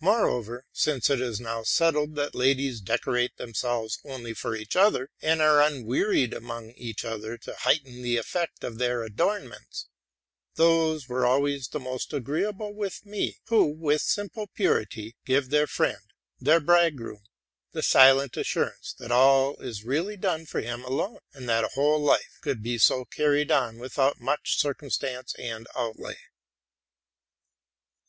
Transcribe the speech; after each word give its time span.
Moreover, 0.00 0.66
since 0.72 1.08
it 1.08 1.20
is 1.20 1.38
now 1.38 1.62
settled 1.62 2.16
that 2.16 2.34
ladies 2.34 2.80
decorate 2.80 3.36
themselves 3.36 4.00
only 4.02 4.34
for 4.34 4.56
each 4.56 4.74
other, 4.74 5.08
and 5.20 5.40
are 5.40 5.62
unwearied 5.62 6.34
among 6.34 6.72
each 6.72 7.04
other 7.04 7.38
to 7.38 7.54
heighten 7.54 8.02
the 8.02 8.16
effect 8.16 8.64
of 8.64 8.78
their 8.78 9.04
adornments, 9.04 9.86
those 10.56 11.08
were 11.08 11.24
always 11.24 11.68
the 11.68 11.78
most 11.78 12.12
agreeable 12.12 12.74
to 12.74 13.08
me, 13.08 13.38
who, 13.46 13.64
with 13.66 14.02
simple 14.02 14.48
purity, 14.48 15.14
give 15.24 15.50
their 15.50 15.68
friend, 15.68 16.12
their 16.40 16.58
bride 16.58 16.96
groom, 16.96 17.22
the 17.70 17.84
silent 17.84 18.36
assurance 18.36 18.92
that 18.98 19.12
all 19.12 19.54
is 19.60 19.84
really 19.84 20.16
done 20.16 20.44
for 20.44 20.60
him 20.60 20.82
alone, 20.82 21.20
and 21.34 21.48
that 21.48 21.62
a 21.62 21.70
whole 21.74 22.00
life 22.00 22.36
could 22.40 22.64
be 22.64 22.78
so 22.78 23.04
carried 23.04 23.52
on 23.52 23.78
without 23.78 24.18
much 24.20 24.58
circumstance 24.60 25.36
and 25.38 25.68
outlay. 25.76 26.18